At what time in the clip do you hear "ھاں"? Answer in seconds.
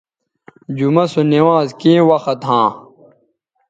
2.47-2.67